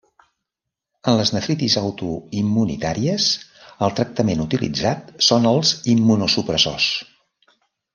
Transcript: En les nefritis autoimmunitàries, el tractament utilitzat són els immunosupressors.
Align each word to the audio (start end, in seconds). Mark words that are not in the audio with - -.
En 1.11 1.17
les 1.19 1.31
nefritis 1.35 1.75
autoimmunitàries, 1.81 3.29
el 3.89 3.95
tractament 4.01 4.45
utilitzat 4.49 5.17
són 5.31 5.49
els 5.55 5.79
immunosupressors. 5.97 6.95